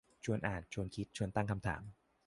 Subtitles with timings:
[0.23, 1.81] ชวนอ่าน ชวนคิด ชวนตั้งคำถาม